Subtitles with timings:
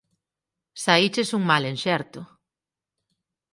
[0.83, 2.21] Saíches un mal enxerto